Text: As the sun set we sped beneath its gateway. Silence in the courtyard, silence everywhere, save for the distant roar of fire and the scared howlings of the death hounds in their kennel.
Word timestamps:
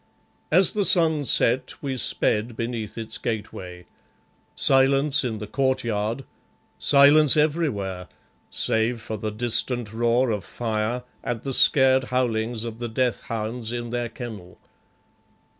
As 0.49 0.71
the 0.73 0.83
sun 0.83 1.25
set 1.25 1.75
we 1.79 1.95
sped 1.95 2.55
beneath 2.57 2.97
its 2.97 3.19
gateway. 3.19 3.85
Silence 4.55 5.23
in 5.23 5.37
the 5.37 5.45
courtyard, 5.45 6.25
silence 6.79 7.37
everywhere, 7.37 8.07
save 8.49 8.99
for 8.99 9.17
the 9.17 9.29
distant 9.29 9.93
roar 9.93 10.31
of 10.31 10.43
fire 10.43 11.03
and 11.23 11.43
the 11.43 11.53
scared 11.53 12.05
howlings 12.05 12.63
of 12.63 12.79
the 12.79 12.89
death 12.89 13.21
hounds 13.27 13.71
in 13.71 13.91
their 13.91 14.09
kennel. 14.09 14.57